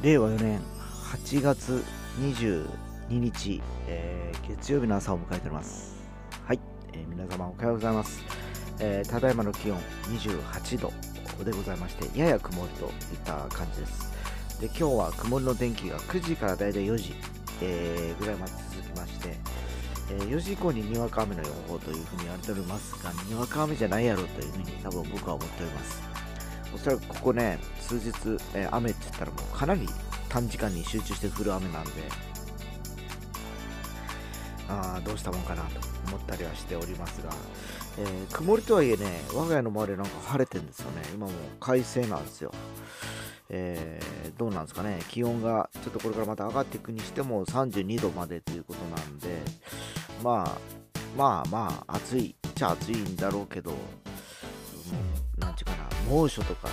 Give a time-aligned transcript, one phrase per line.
[0.00, 0.60] 令和4年
[1.12, 1.82] 8月
[2.20, 2.68] 22
[3.10, 5.96] 日、えー月曜日の朝を迎えております。
[6.46, 6.60] はい、
[6.92, 8.22] えー皆様おはようございます。
[8.78, 10.92] えーただいまの気温28度
[11.44, 12.92] でございまして、やや曇りといっ
[13.24, 14.12] た感じです。
[14.60, 17.14] で、今日は曇りの天気が9時からだいたい4時、
[17.60, 19.34] えーぐらいまで続きまして、
[20.12, 26.17] えー4時以降ににわか雨の予報というふうに言われておりますが、にわか雨じゃないやろというふうに多分僕は思っております。
[26.74, 28.08] おそらくここね、数日、
[28.54, 29.88] えー雨って言ったらもうかなり
[30.28, 31.90] 短時間に集中して降る雨なんで、
[34.68, 37.30] あどうしたもんかなと思ったりはしておりますが、
[37.98, 41.02] えー曇りとはいえね、我が家の周りなんか晴れてるんですよね。
[41.14, 42.52] 今もう快晴なんですよ。
[43.48, 49.28] えーどうなんですかね、気温がちょっとこれからまた上がっていくにしても32度までということなんで、
[50.22, 50.58] まあ、
[51.16, 53.72] まあまあ、暑いっちゃ暑いんだろうけど、
[56.08, 56.68] 猛暑とか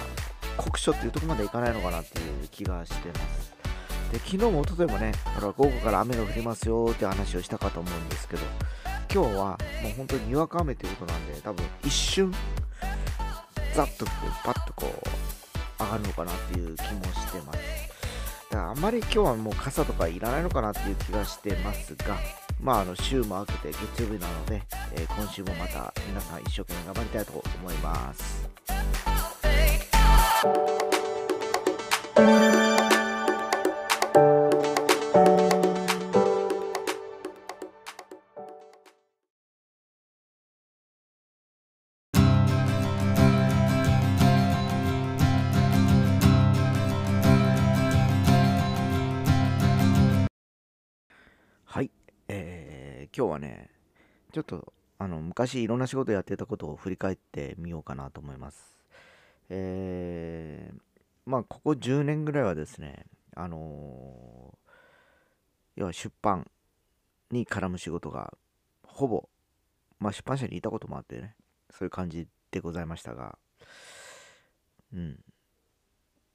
[0.57, 3.53] 酷暑っていうところまでいかないのかなっていう気がしてます。
[4.11, 8.43] で、昨日も一昨日もね、ほら午後から雨が降りますよって話をしたかと思うんですけど、
[9.13, 12.31] 今日はもう本当ににわか雨ということなんで、多分一瞬、
[13.75, 17.59] ざっとこう、パッとこう、上がるのかなっていう気もしてます。
[18.51, 22.17] だからあんまり今日はもう傘とかいらないのかなっていう気がしてますが、
[22.61, 24.61] まあ、あの週も明けて月曜日なので、
[24.93, 29.14] えー今週もまた皆さん一生懸命頑張りたいと思います。
[51.65, 51.91] はい、
[52.27, 53.69] えー今日はね、
[54.33, 58.74] ちょっとあの昔いろんな仕事やってたことを振り返ってみようかなと思います。
[59.49, 60.79] えー
[61.25, 63.05] まあここ10年ぐらいはですね、
[63.35, 64.57] あのー
[65.75, 66.49] 要は出版
[67.31, 68.33] に絡む仕事が
[68.83, 69.29] ほぼ、
[69.99, 71.35] まあ出版社にいたこともあってね、
[71.71, 73.37] そういう感じでございましたが、
[74.93, 75.19] うん。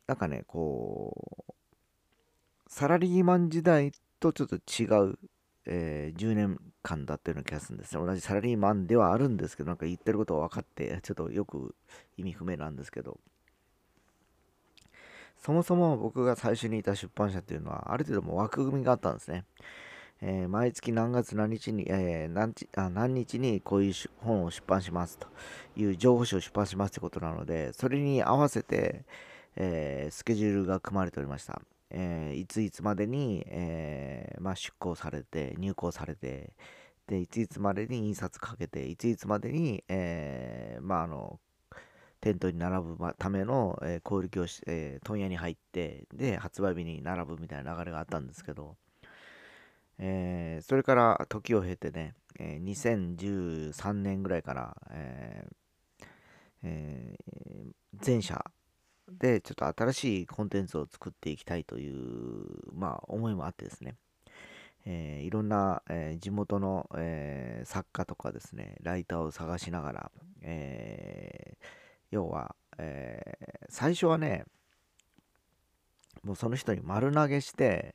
[0.06, 1.14] なんかね、こ
[1.48, 1.52] う、
[2.68, 5.18] サラリーマン時代とちょっと違う、
[5.66, 8.04] えー10年間だったような気がするんですね。
[8.04, 11.74] 同じサラリーマンではあるんですけど、なんか言ってることは分かって、ちょっとよく
[12.16, 13.18] 意味不明なんですけど、
[15.38, 19.44] そもそも僕が最初にいた出版社っていうのは、ある程度も枠組みがあったんですね。
[20.22, 25.28] えー毎月何月何日に、えー何日あ何日にこういう本を出版しますと
[25.76, 29.04] いう情報誌を出版しますってことなので、それに合わせて、
[29.56, 31.62] えースケジュールが組まれておりました。
[31.90, 36.54] えーいついつまでに、えーまあ、出稿されて、入稿されて、
[37.06, 41.40] で、いついつまでに印刷かけて、いついつまでに、えーまあ、あの、
[42.20, 48.76] 店頭に並ぶための、えー小売業し、えー問屋に入って、で、発売日に並ぶみたいな流れがあったんですけど、
[49.98, 56.06] えーそれから時を経てね、えー2013年ぐらいから、えー
[56.62, 57.74] えー
[58.04, 58.42] 前社
[59.18, 63.96] でちょっと新しいコンテンツを作っていきたいという、まあ、思いもあってですね、
[64.86, 70.12] えーいろんな、えー地元の、えー作家とかですね、ライターを探しながら、
[70.42, 71.56] え
[72.10, 73.38] 要は、え
[73.68, 74.44] 最初はね、
[76.22, 77.94] もうその人に丸投げして、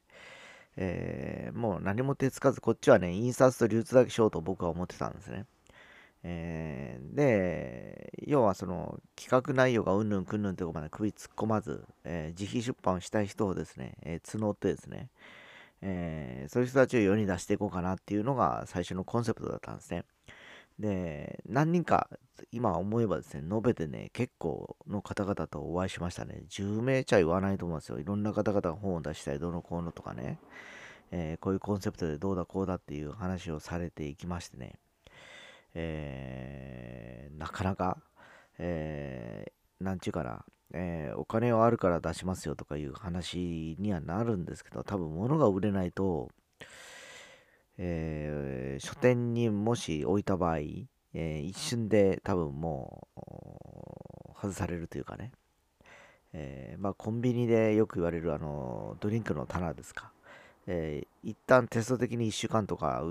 [0.77, 5.45] えもう何も手つかず、こっちはね、印刷と流通だけしようと僕は思ってたんですね。
[6.27, 15.09] えーで、要はその企画内容がうんぬんくんぬんってとこまで首突っ込まず、えー自費出版をしたい人をですね、えー募ってですね、
[15.81, 20.03] えーそういう人たちを世に出していこうかなっていうのが最初のコンセプトだったんですね。
[20.79, 22.09] で、何人か
[22.51, 26.41] 今思えばですね、述べてね、結構の方々とお会いしましたね。
[26.49, 27.99] 10名ちゃ言わないと思うんですよ。
[27.99, 30.39] いろんな方々が本を出したい、どのこうのとかね、
[31.11, 34.73] えーこういうコンセプトでどうだこうだっていう話をされていきましてね、
[35.75, 37.97] えーなかなか、
[38.57, 46.29] えーなんちゅうかな、えーお金はあるから出しますよとかいう話にはなるんですけど、多分物が売れないと、
[47.77, 55.31] えー書店にもし置いた場合、えー一瞬で多分もう外されるというかね、
[56.33, 60.11] えーまあ、コンビニでよく言われるあのドリンクの棚ですか、
[60.67, 63.03] えー一旦テスト的に1週間とか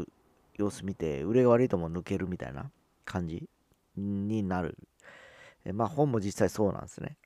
[0.57, 2.71] 様子見て売れが悪いとも抜けるみたいな
[3.05, 3.49] 感じ
[3.97, 4.77] になる、
[5.65, 7.17] えまあ本も実際そうなんですね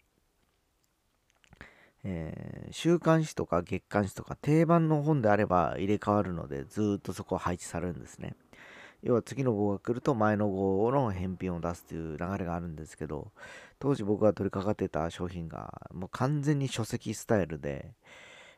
[2.04, 8.34] えー週刊誌とか月刊誌とか定番の本であれば入れ替わるのでずっとそこは配置されるんですね。
[9.02, 13.30] 要は次の号が来ると前の号の返品を出すという流れがあるんですけど
[13.78, 17.92] 当時僕が取り掛かってた商品がもう完全に書籍スタイルで、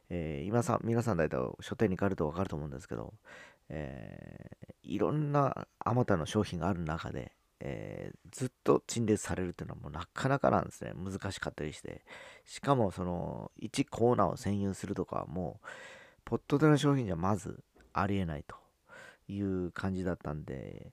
[0.08, 3.12] えー、今さ皆さん大体書店に行かれると分かると思うんですけど、
[3.70, 10.92] えー、いろんなあまたの商品がある中で、えー、ずっと陳列されるっていうのはもうなかなかなんですね。
[10.94, 12.04] 難しかったりして。
[12.44, 15.66] しかもその1コーナーを占有するとかはもう
[16.24, 17.62] ポットでの商品じゃまず
[17.92, 18.56] ありえないと
[19.28, 20.92] いう感じだったんで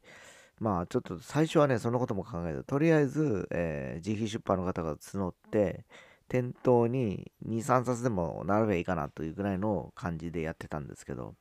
[0.59, 5.85] まあちょっと最初はねそのことも考えてとりあえず、えー、自費出版の方が募って
[6.29, 11.35] 店頭に23冊でも並べばいいかなというぐらいの感じでやってたんですけど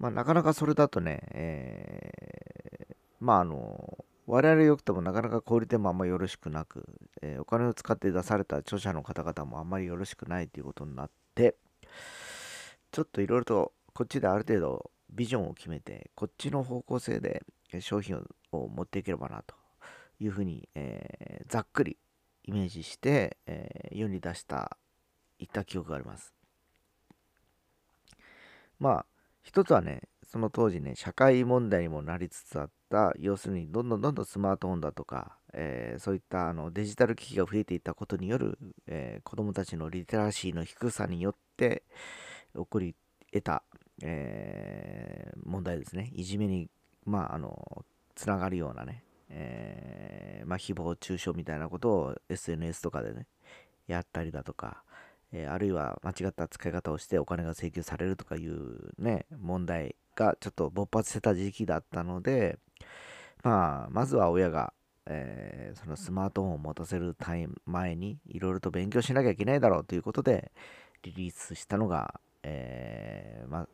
[0.00, 6.86] まあなかなかそれだとね、えー、まああの我々よくてもなかなか小売店もあんまりよろしくなく、
[7.20, 11.56] えー、お金を使って出された著者の方々もあんまりよろしくないということになって
[12.90, 17.42] ちょっといろいろとこっちである程度ビジョンを決めてこっちの方向性で
[17.80, 19.54] 商品を持っていければなと
[20.18, 21.98] いうふうに、えー、ざっくり
[22.44, 24.78] イメージして、え、世に出した
[25.38, 26.34] いった記憶があります。
[28.78, 29.06] まあ
[29.42, 41.82] 一つはねその当時ね社会問題にもなりつつあった要するにどんどんどんどんスマートフォンだとか、えー、そういったあのデジタル機器が増えていったことによる、えー、子どもたちのリテラシーの低さによって
[42.54, 42.94] 起こり
[43.32, 43.64] 得た、
[44.02, 46.12] えー、問題ですね。
[46.14, 46.68] いじめに
[47.04, 47.84] まああの
[48.14, 53.26] つながるようなね、えー、まあ、誹謗中傷みたいなことを SNS とかでね
[53.88, 54.82] やったりだとか、
[55.32, 62.58] えー、あるいは間違った使い方をしてお金が請求されるとかいうね問題がちょっと勃発してた時期だったので
[63.42, 64.72] まあまずは親が
[65.12, 67.16] えー、そのスマートフォンを持たせる
[67.66, 70.52] 前にいろいろと勉強しなきゃいけないだろうということで
[71.02, 73.66] リリースしたのが、えー、ま、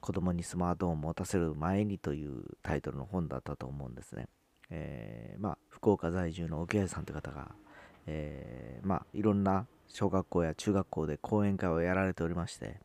[0.00, 4.26] 子供にスマートフォンを持たせる前にというタイトルの本だったと思うんですね。
[4.70, 7.52] えー、まあ、福岡在住の沖合さんという方が、
[8.06, 12.80] えー、まあ、いろんな小学校や中学校で講演会をやられておりまして、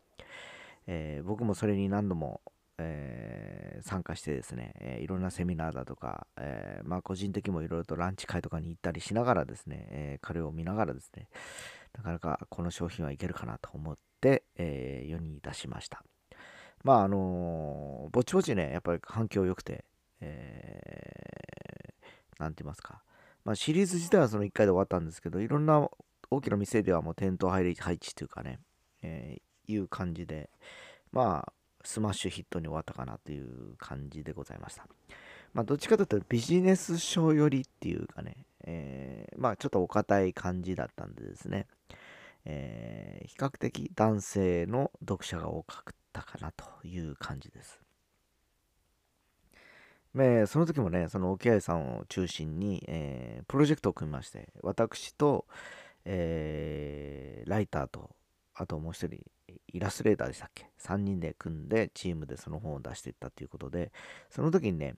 [0.87, 2.41] えー、僕もそれに何度も、
[2.77, 11.27] えー、参加してですね、えー、いろんなセミナーだとか、えまあ、個人的にもいろいろとランチ会とかに行ったりしながらですね、え彼を見ながらですね、
[11.97, 16.03] なかなかこの商品はいけるかなと思って、え世に出しました。
[16.83, 19.85] まああのぼちぼちね、やっぱり反響良くて、
[20.21, 23.01] えー、て言いますか、
[23.43, 25.87] まあ、シリーズ自体はその1回で終わったんですけど、いろんな
[26.29, 28.59] 大きな店ではもう店頭配置というかね、
[29.01, 30.49] えー、いう感じで、
[31.11, 34.87] まあ、スマッシュヒットに終わったかなという感じでございました。
[35.53, 41.67] まあ、どっちかというとビジネス書よりっていうかね、えー、まあ、ちょっとお堅い感じだったんでですね、
[42.43, 47.79] えー、比較的男性の読者が多かったかなという感じです。
[50.17, 55.45] えその時もね、その沖合さんを中心に、えー、プロジェクトを組みまして、私と、
[56.05, 58.11] えー、ライターと、
[58.53, 59.19] あともう一人、
[59.73, 63.91] イラストレーターでしたっけ ?3 人で組んで、チームでその本を出していったということで、
[64.29, 64.95] その時にね、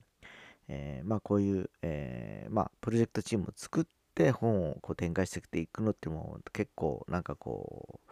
[0.68, 3.84] えー、まあこういう、えー、まあプロジェクトチームを作っ
[4.14, 8.10] て本をこう展開していくのっても結構なんかこう、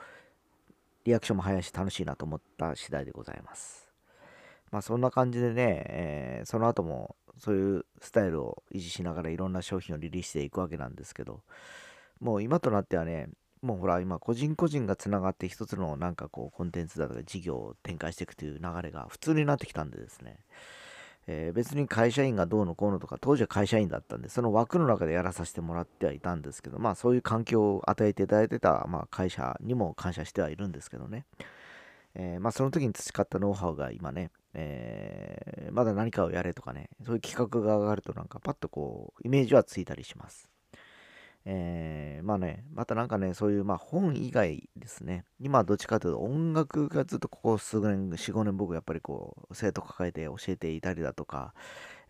[1.05, 3.93] リアクションも早いし楽しいなと思った次第でございます。
[4.73, 11.43] まあそんな感じでね、えー、その後もそういうスタイルを維持しながらいろんな商品をリリースしていくわけなんですけど、
[12.21, 13.29] もう今となってはね、
[13.63, 20.39] もうほら今個人個人がつながって一つのなんかこうコンテンツだとか事業を展開していくという流れが普通になってきたんでですね、
[21.27, 31.27] えー、別に会社員がどうのこうのとか、当時は会社員だったんで、その枠の中でやらさせてもらってはいたんですけど、まあそういう環境を与えていただいてた、まあ、会社にも感謝してはいるんですけどね。
[32.15, 40.49] えー、まあその時に培ったノウハウが今ね、えー、まだ何かをやれとかね、そういう企画が上がるとなんかパッとこう、イメージはついたりします。
[41.49, 51.55] えー、まあね、またなんかね、そういう、まあ本以外ですね、今どっちかというと音楽がずっとここ数年、4、5年僕やっぱりこう、生徒抱えて教えていたりだとか、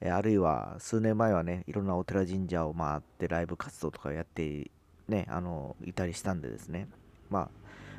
[0.00, 4.71] えー、あるいは数年前はね、いろんなお寺神社を回ってライブ活動とかやって、
[5.07, 6.88] ね、あの、いたりしたんでですね、
[7.28, 7.50] まあ、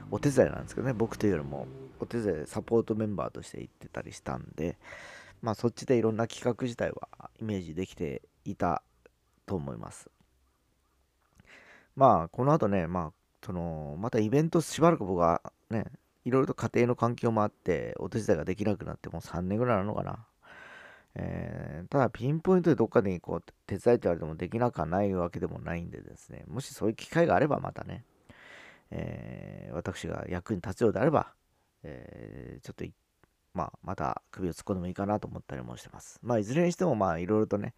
[0.09, 1.67] お手伝いなんですけどね、僕というよりも、
[1.99, 4.77] お手伝いサポートメンバーとして行ってたりしたんで、
[5.43, 8.81] まあそっちでいろんな企画自体はイメージできていた
[9.45, 10.09] と思います。
[11.97, 13.11] まあ、この後ね、まあ、
[13.43, 15.85] その、またイベントしばらく僕はね、
[16.25, 20.27] いろいろと家庭の環境もあって、お手伝いができなくなってもう3年ぐらいなのかな。
[21.15, 28.03] えー、ただ、ピンポイントでどっかでこう手伝いって言われてもできなくはないわけでもないんでですね、もしそういう機会があればまたね、
[28.91, 31.33] えー、私が役に立つようであれば、
[31.81, 32.85] えー、ちょっと
[33.53, 36.19] まあ、また首を突っ込んでもいいかなと思ったりもしてます。
[36.21, 37.73] まあ、いずれにしても、まあ、いろいろとね、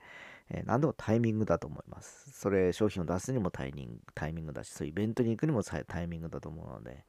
[0.50, 2.32] えー、何でもタイミングだと思います。
[2.32, 7.06] それ、商品を出すにもタイミングタイミングだし、そういうイベントに行くにもタイミングだと思うので、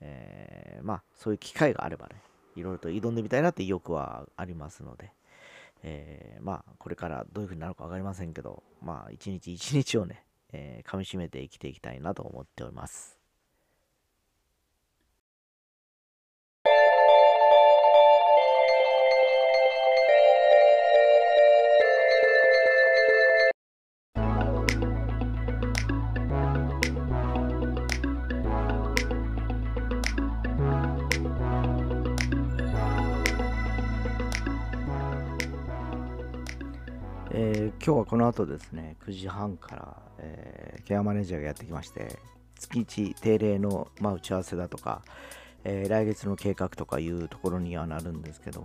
[0.00, 2.16] えー、まあそういう機会があればね、
[2.56, 5.12] いろいろと挑んでみたいなって意欲はありますので、
[5.82, 13.21] えー、まあこれからどういう風になるか分かりませんけど、まあ一日一日をね、えー、噛みしめて生きていきたいなと思っております。
[37.44, 42.20] えー、今日はこの後ですね、9時半から、えー、ケアマネージャーがやってきまして、
[42.56, 45.02] 月1定例の、まあ、打ち合わせだとか、
[45.64, 48.64] えー、来月の計画とかいうところにはなるんですけど、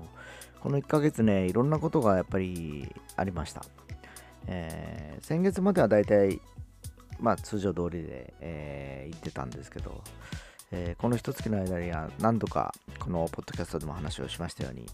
[0.59, 3.65] この1ヶ月ね、いろんなことがやっぱりありました。
[4.45, 6.39] え、先月まではだいたい、
[7.19, 10.03] まあ、通常通りで、え、行ってたんですけど、
[10.71, 14.85] えー、この一月の間には何度かこのポッドキャストでも話をしましたように、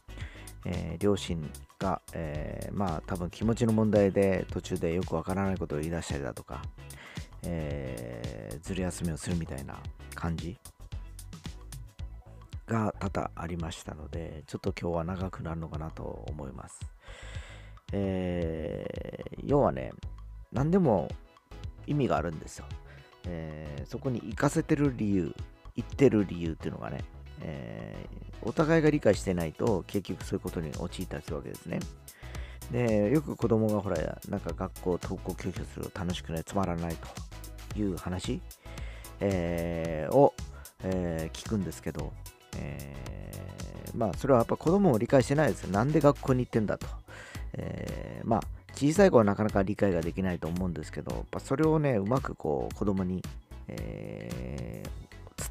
[0.65, 6.61] えー、両親が、えー、まあ多分気持ちの問題で途中でよくわからないことを言い出したりだとか、
[7.43, 9.77] えー、ずる休みをするみたいな
[10.15, 10.57] 感じ
[12.67, 16.79] が多々ありましたのでちょっと今日は長くなるのかなと思います、
[17.91, 19.91] えー、要はね
[20.51, 21.09] 何でも
[21.87, 22.65] 意味があるんですよ、
[23.25, 25.35] えー、そこに行かせてる理由
[25.75, 27.03] 行ってる理由っていうのがね、
[27.45, 31.79] えー、お互いが理解してないと結局そういうことに陥ったりするわけですね。
[32.71, 33.97] で、よく子供がほら、
[34.29, 36.95] なんか学校、登校休憩すると楽しくない、つまらない
[37.73, 38.41] という話、
[39.19, 40.33] えー、を、
[40.83, 42.13] えー、聞くんですけど、
[42.57, 42.95] え、
[43.95, 45.71] まあ、それはやっぱ子供も理解してないですよ。
[45.71, 46.87] なんで学校に行ってんだと。
[47.53, 48.41] え、まあ、
[48.73, 53.21] 小さい子はなかなか理解ができないと思うんですけど、やっぱそれをね、うまくこう子供に、
[53.67, 54.52] え、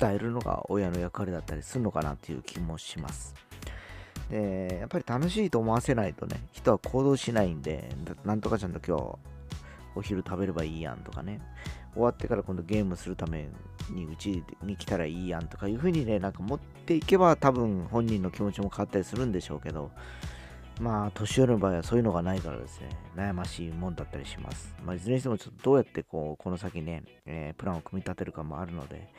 [0.02, 3.34] 伝えるのが親の役割だったりするのかなっていう気もします。
[4.28, 7.88] で、やっぱり楽しいと思わせないとね、人は行動しないんで、
[8.24, 9.18] なんとかちゃんと今日
[9.94, 11.40] お昼食べればいいやんとかね、
[11.92, 13.48] 終わってから今度ゲームするため
[13.90, 19.90] にうちに来たらいいやんとかいう風にね、なんか持っていけば多分本人の気持ちも変わったりするんでしょうけど、
[20.80, 24.74] まあ、年寄りの場合はそういうのがないからですね、悩ましいもんだったりします。
[24.84, 29.12] まあ、いずれにしてもちょっとどうやってこう、この先ね、えー、プランを組み立てるかもあるので、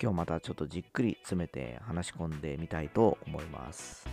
[0.00, 4.06] 今日またちょっとじっくり詰めて話し込んでみたいと思います。